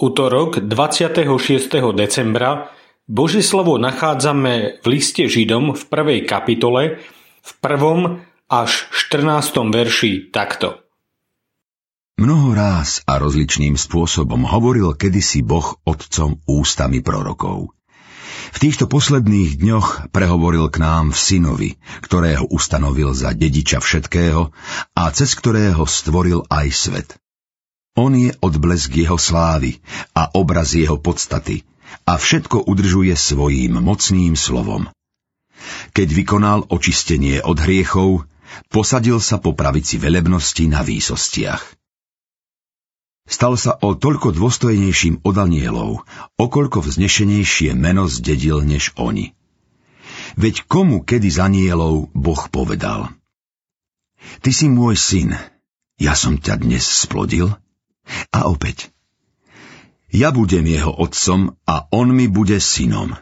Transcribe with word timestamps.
Utorok 0.00 0.64
26. 0.64 1.28
decembra 1.92 2.72
Božie 3.04 3.44
slovo 3.44 3.76
nachádzame 3.76 4.80
v 4.80 4.86
liste 4.88 5.28
Židom 5.28 5.76
v 5.76 5.82
prvej 5.92 6.24
kapitole 6.24 7.04
v 7.44 7.50
prvom 7.60 8.24
až 8.48 8.88
14. 8.96 9.60
verši 9.68 10.32
takto. 10.32 10.80
Mnoho 12.16 12.56
ráz 12.56 13.04
a 13.04 13.20
rozličným 13.20 13.76
spôsobom 13.76 14.48
hovoril 14.48 14.96
kedysi 14.96 15.44
Boh 15.44 15.76
otcom 15.84 16.40
ústami 16.48 17.04
prorokov. 17.04 17.76
V 18.56 18.58
týchto 18.58 18.88
posledných 18.88 19.60
dňoch 19.60 20.16
prehovoril 20.16 20.72
k 20.72 20.80
nám 20.80 21.12
v 21.12 21.18
synovi, 21.20 21.70
ktorého 22.00 22.48
ustanovil 22.48 23.12
za 23.12 23.36
dediča 23.36 23.84
všetkého 23.84 24.48
a 24.96 25.02
cez 25.12 25.36
ktorého 25.36 25.84
stvoril 25.84 26.48
aj 26.48 26.66
svet. 26.72 27.20
On 27.98 28.14
je 28.14 28.30
odblesk 28.38 28.94
jeho 28.94 29.18
slávy 29.18 29.82
a 30.14 30.30
obraz 30.34 30.78
jeho 30.78 30.98
podstaty 30.98 31.66
a 32.06 32.14
všetko 32.14 32.70
udržuje 32.70 33.14
svojím 33.18 33.82
mocným 33.82 34.38
slovom. 34.38 34.86
Keď 35.90 36.08
vykonal 36.14 36.70
očistenie 36.70 37.42
od 37.42 37.58
hriechov, 37.58 38.24
posadil 38.70 39.18
sa 39.18 39.42
po 39.42 39.54
pravici 39.54 39.98
velebnosti 39.98 40.64
na 40.70 40.86
výsostiach. 40.86 41.62
Stal 43.30 43.54
sa 43.54 43.78
o 43.78 43.94
toľko 43.94 44.34
dôstojnejším 44.34 45.22
od 45.22 45.36
anielov, 45.38 46.02
okoľko 46.34 46.82
vznešenejšie 46.82 47.78
meno 47.78 48.10
zdedil 48.10 48.66
než 48.66 48.90
oni. 48.98 49.38
Veď 50.34 50.66
komu 50.66 51.06
kedy 51.06 51.30
z 51.30 51.38
anielov 51.38 52.10
Boh 52.10 52.42
povedal 52.50 53.14
Ty 54.42 54.50
si 54.50 54.66
môj 54.66 54.98
syn, 54.98 55.38
ja 55.98 56.18
som 56.18 56.42
ťa 56.42 56.58
dnes 56.58 56.82
splodil? 56.82 57.54
A 58.30 58.46
opäť. 58.50 58.90
Ja 60.10 60.34
budem 60.34 60.66
jeho 60.66 60.90
otcom 60.90 61.54
a 61.70 61.86
on 61.94 62.10
mi 62.10 62.26
bude 62.26 62.58
synom. 62.58 63.14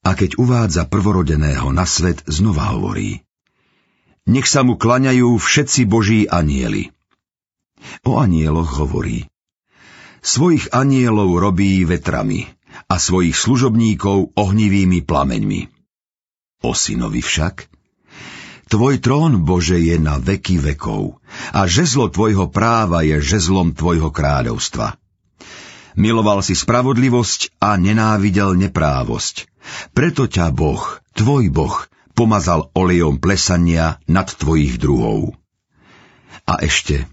A 0.00 0.10
keď 0.16 0.40
uvádza 0.40 0.88
prvorodeného 0.88 1.70
na 1.70 1.86
svet, 1.86 2.24
znova 2.26 2.74
hovorí. 2.74 3.22
Nech 4.26 4.48
sa 4.50 4.66
mu 4.66 4.74
klaňajú 4.80 5.38
všetci 5.38 5.86
boží 5.86 6.26
anieli. 6.26 6.90
O 8.04 8.18
anieloch 8.18 8.82
hovorí. 8.82 9.30
Svojich 10.20 10.72
anielov 10.76 11.32
robí 11.40 11.80
vetrami 11.88 12.44
a 12.90 13.00
svojich 13.00 13.36
služobníkov 13.36 14.36
ohnivými 14.36 15.00
plameňmi. 15.00 15.60
O 16.60 16.76
synovi 16.76 17.24
však 17.24 17.70
Tvoj 18.70 19.02
trón, 19.02 19.42
Bože, 19.42 19.82
je 19.82 19.98
na 19.98 20.22
veky 20.22 20.62
vekov 20.62 21.18
a 21.50 21.66
žezlo 21.66 22.06
Tvojho 22.06 22.54
práva 22.54 23.02
je 23.02 23.18
žezlom 23.18 23.74
Tvojho 23.74 24.14
kráľovstva. 24.14 24.94
Miloval 25.98 26.38
si 26.46 26.54
spravodlivosť 26.54 27.58
a 27.58 27.74
nenávidel 27.74 28.54
neprávosť. 28.54 29.50
Preto 29.90 30.30
ťa 30.30 30.54
Boh, 30.54 31.02
Tvoj 31.18 31.50
Boh, 31.50 31.82
pomazal 32.14 32.70
olejom 32.78 33.18
plesania 33.18 33.98
nad 34.06 34.30
Tvojich 34.30 34.78
druhov. 34.78 35.34
A 36.46 36.62
ešte, 36.62 37.10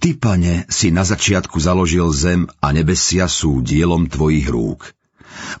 Ty, 0.00 0.16
pane, 0.16 0.64
si 0.72 0.88
na 0.88 1.04
začiatku 1.04 1.60
založil 1.60 2.08
zem 2.16 2.48
a 2.64 2.72
nebesia 2.72 3.28
sú 3.28 3.60
dielom 3.60 4.08
Tvojich 4.08 4.48
rúk. 4.48 4.96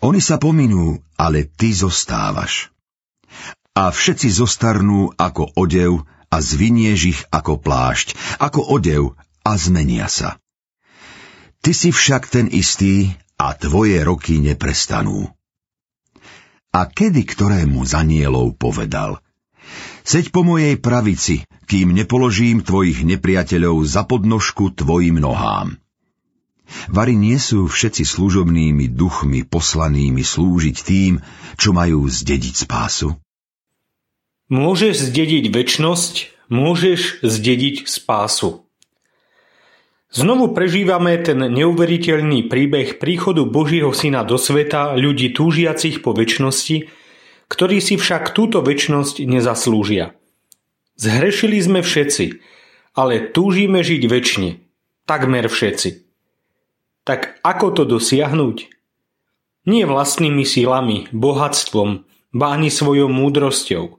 Oni 0.00 0.24
sa 0.24 0.40
pominú, 0.40 1.04
ale 1.20 1.44
Ty 1.44 1.76
zostávaš 1.76 2.72
a 3.78 3.94
všetci 3.94 4.42
zostarnú 4.42 5.14
ako 5.14 5.54
odev 5.54 6.02
a 6.34 6.42
zvinieš 6.42 7.00
ich 7.14 7.20
ako 7.30 7.62
plášť, 7.62 8.18
ako 8.42 8.74
odev 8.74 9.14
a 9.46 9.54
zmenia 9.54 10.10
sa. 10.10 10.42
Ty 11.62 11.70
si 11.70 11.94
však 11.94 12.26
ten 12.26 12.50
istý 12.50 13.14
a 13.38 13.54
tvoje 13.54 14.02
roky 14.02 14.42
neprestanú. 14.42 15.30
A 16.74 16.90
kedy 16.90 17.22
ktorému 17.22 17.86
z 17.86 17.92
anielov 17.94 18.58
povedal 18.58 19.22
Seď 20.02 20.34
po 20.34 20.42
mojej 20.42 20.74
pravici, 20.74 21.46
kým 21.70 21.94
nepoložím 21.94 22.66
tvojich 22.66 23.06
nepriateľov 23.06 23.86
za 23.86 24.02
podnožku 24.02 24.74
tvojim 24.74 25.22
nohám. 25.22 25.78
Vary 26.90 27.14
nie 27.14 27.38
sú 27.38 27.70
všetci 27.70 28.02
služobnými 28.02 28.90
duchmi 28.90 29.46
poslanými 29.46 30.26
slúžiť 30.26 30.76
tým, 30.82 31.22
čo 31.54 31.70
majú 31.70 32.10
zdediť 32.10 32.66
spásu? 32.66 33.14
Môžeš 34.48 35.12
zdediť 35.12 35.52
väčnosť, 35.52 36.32
môžeš 36.48 37.20
zdediť 37.20 37.84
spásu. 37.84 38.64
Znovu 40.08 40.56
prežívame 40.56 41.20
ten 41.20 41.36
neuveriteľný 41.36 42.48
príbeh 42.48 42.96
príchodu 42.96 43.44
Božího 43.44 43.92
Syna 43.92 44.24
do 44.24 44.40
sveta 44.40 44.96
ľudí 44.96 45.36
túžiacich 45.36 46.00
po 46.00 46.16
väčšnosti, 46.16 46.88
ktorí 47.52 47.76
si 47.84 48.00
však 48.00 48.32
túto 48.32 48.64
väčnosť 48.64 49.20
nezaslúžia. 49.28 50.16
Zhrešili 50.96 51.60
sme 51.60 51.84
všetci, 51.84 52.40
ale 52.96 53.28
túžime 53.28 53.84
žiť 53.84 54.02
väčšine. 54.08 54.50
Takmer 55.04 55.44
všetci. 55.52 56.08
Tak 57.04 57.44
ako 57.44 57.66
to 57.76 57.82
dosiahnuť? 57.84 58.56
Nie 59.68 59.84
vlastnými 59.84 60.48
silami, 60.48 61.04
bohatstvom, 61.12 62.08
ba 62.32 62.56
ani 62.56 62.72
svojou 62.72 63.12
múdrosťou– 63.12 63.92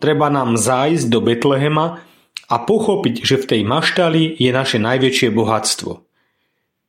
Treba 0.00 0.32
nám 0.32 0.56
zájsť 0.56 1.06
do 1.12 1.20
Betlehema 1.20 2.00
a 2.48 2.56
pochopiť, 2.58 3.22
že 3.22 3.36
v 3.36 3.48
tej 3.54 3.62
maštali 3.68 4.34
je 4.40 4.50
naše 4.50 4.80
najväčšie 4.80 5.28
bohatstvo. 5.30 6.02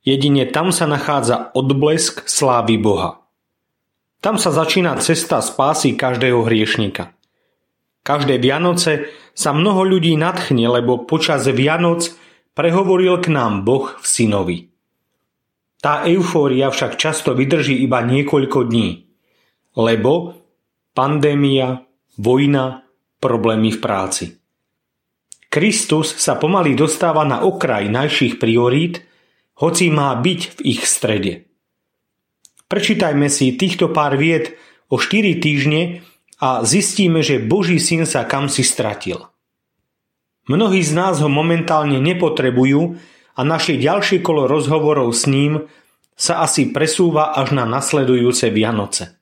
Jedine 0.02 0.48
tam 0.50 0.74
sa 0.74 0.90
nachádza 0.90 1.54
odblesk 1.54 2.26
slávy 2.26 2.80
Boha. 2.80 3.22
Tam 4.18 4.40
sa 4.40 4.50
začína 4.50 4.98
cesta 4.98 5.38
spásy 5.38 5.94
každého 5.94 6.42
hriešnika. 6.42 7.14
Každé 8.02 8.42
Vianoce 8.42 9.14
sa 9.30 9.54
mnoho 9.54 9.86
ľudí 9.86 10.18
nadchne, 10.18 10.66
lebo 10.66 11.06
počas 11.06 11.46
Vianoc 11.46 12.10
prehovoril 12.58 13.22
k 13.22 13.30
nám 13.30 13.62
Boh 13.62 13.94
v 13.94 14.06
synovi. 14.06 14.58
Tá 15.82 16.06
eufória 16.06 16.70
však 16.70 16.98
často 16.98 17.34
vydrží 17.34 17.78
iba 17.82 18.02
niekoľko 18.02 18.70
dní, 18.70 19.06
lebo 19.74 20.38
pandémia, 20.94 21.82
vojna, 22.14 22.86
problémy 23.22 23.70
v 23.70 23.78
práci. 23.78 24.24
Kristus 25.46 26.18
sa 26.18 26.34
pomaly 26.34 26.74
dostáva 26.74 27.22
na 27.22 27.46
okraj 27.46 27.86
najších 27.86 28.42
priorít, 28.42 29.06
hoci 29.62 29.94
má 29.94 30.10
byť 30.18 30.40
v 30.58 30.74
ich 30.74 30.82
strede. 30.82 31.46
Prečítajme 32.66 33.30
si 33.30 33.54
týchto 33.54 33.94
pár 33.94 34.18
vied 34.18 34.58
o 34.90 34.98
4 34.98 35.38
týždne 35.38 36.02
a 36.42 36.66
zistíme, 36.66 37.22
že 37.22 37.38
Boží 37.38 37.78
syn 37.78 38.08
sa 38.08 38.26
kam 38.26 38.50
si 38.50 38.66
stratil. 38.66 39.28
Mnohí 40.50 40.82
z 40.82 40.90
nás 40.96 41.22
ho 41.22 41.30
momentálne 41.30 42.02
nepotrebujú 42.02 42.98
a 43.38 43.40
naše 43.46 43.78
ďalšie 43.78 44.24
kolo 44.24 44.50
rozhovorov 44.50 45.14
s 45.14 45.30
ním 45.30 45.70
sa 46.18 46.42
asi 46.42 46.74
presúva 46.74 47.36
až 47.36 47.54
na 47.54 47.68
nasledujúce 47.68 48.50
Vianoce. 48.50 49.14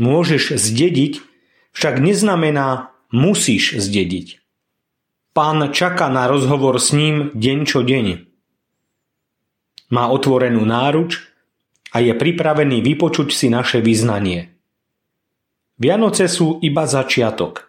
Môžeš 0.00 0.56
zdediť 0.56 1.35
však 1.76 2.00
neznamená 2.00 2.96
musíš 3.12 3.76
zdediť. 3.76 4.40
Pán 5.36 5.60
čaká 5.76 6.08
na 6.08 6.24
rozhovor 6.24 6.80
s 6.80 6.96
ním 6.96 7.28
deň 7.36 7.58
čo 7.68 7.84
deň. 7.84 8.24
Má 9.92 10.08
otvorenú 10.08 10.64
náruč 10.64 11.20
a 11.92 12.00
je 12.00 12.16
pripravený 12.16 12.80
vypočuť 12.80 13.28
si 13.28 13.52
naše 13.52 13.84
vyznanie. 13.84 14.56
Vianoce 15.76 16.32
sú 16.32 16.56
iba 16.64 16.88
začiatok. 16.88 17.68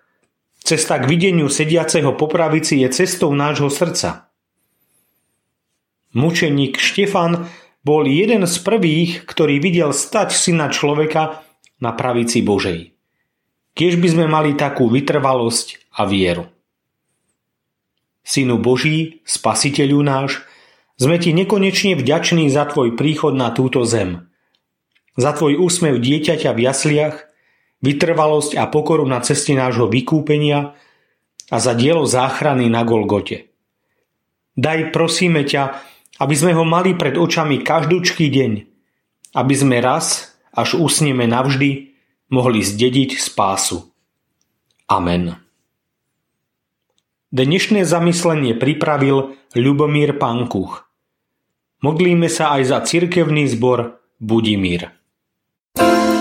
Cesta 0.63 0.95
k 1.03 1.06
videniu 1.12 1.51
sediaceho 1.51 2.15
po 2.15 2.31
pravici 2.31 2.80
je 2.80 2.88
cestou 3.03 3.36
nášho 3.36 3.68
srdca. 3.68 4.31
Mučeník 6.15 6.80
Štefan 6.80 7.51
bol 7.83 8.07
jeden 8.07 8.48
z 8.48 8.56
prvých, 8.63 9.27
ktorý 9.27 9.60
videl 9.60 9.92
stať 9.92 10.31
syna 10.31 10.71
človeka 10.71 11.44
na 11.83 11.92
pravici 11.92 12.39
Božej. 12.39 12.96
Kiež 13.77 14.01
by 14.01 14.07
sme 14.09 14.25
mali 14.25 14.57
takú 14.57 14.89
vytrvalosť 14.89 15.94
a 15.94 16.09
vieru. 16.09 16.50
Synu 18.25 18.57
Boží, 18.57 19.21
spasiteľu 19.21 20.01
náš, 20.01 20.41
sme 20.97 21.21
ti 21.21 21.29
nekonečne 21.29 21.94
vďační 21.94 22.50
za 22.50 22.65
tvoj 22.65 22.97
príchod 22.97 23.38
na 23.38 23.53
túto 23.53 23.85
zem. 23.85 24.33
Za 25.13 25.38
tvoj 25.38 25.62
úsmev 25.62 26.01
dieťaťa 26.01 26.57
v 26.57 26.59
jasliach, 26.65 27.15
vytrvalosť 27.85 28.57
a 28.57 28.65
pokoru 28.65 29.06
na 29.06 29.21
ceste 29.21 29.53
nášho 29.53 29.85
vykúpenia 29.85 30.74
a 31.53 31.57
za 31.62 31.77
dielo 31.77 32.09
záchrany 32.09 32.74
na 32.74 32.81
Golgote. 32.81 33.53
Daj 34.57 34.89
prosíme 34.89 35.45
ťa, 35.45 35.77
aby 36.18 36.33
sme 36.33 36.57
ho 36.57 36.65
mali 36.65 36.97
pred 36.97 37.13
očami 37.13 37.62
každúčký 37.62 38.25
deň, 38.33 38.51
aby 39.38 39.53
sme 39.53 39.77
raz, 39.77 40.33
až 40.50 40.81
usneme 40.81 41.29
navždy, 41.29 41.96
mohli 42.31 42.63
zdediť 42.63 43.19
spásu. 43.19 43.88
Amen. 44.88 45.35
Dnešné 47.27 47.83
zamyslenie 47.83 48.56
pripravil 48.56 49.35
Ľubomír 49.51 50.15
Pankuch. 50.15 50.88
Modlíme 51.83 52.31
sa 52.31 52.56
aj 52.56 52.62
za 52.71 52.79
cirkevný 52.88 53.51
zbor 53.51 54.00
Budimír. 54.18 54.95
thank 55.77 56.12
you 56.12 56.16